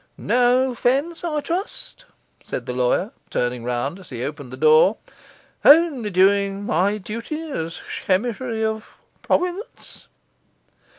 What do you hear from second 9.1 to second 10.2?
Providence.